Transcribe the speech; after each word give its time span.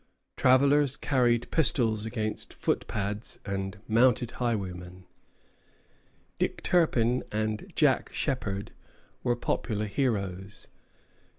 Travellers 0.35 0.97
carried 0.97 1.51
pistols 1.51 2.07
against 2.07 2.53
footpads 2.55 3.39
and 3.45 3.77
mounted 3.87 4.31
highwaymen. 4.41 5.05
Dick 6.39 6.63
Turpin 6.63 7.21
and 7.31 7.71
Jack 7.75 8.11
Sheppard 8.11 8.71
were 9.21 9.35
popular 9.35 9.85
heroes. 9.85 10.69